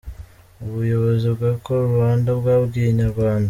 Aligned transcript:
Ubuyobozi 0.65 1.27
bwa 1.35 1.51
Call 1.63 1.81
Rwanda 1.93 2.29
bwabwiye 2.39 2.87
Inyarwanda. 2.89 3.39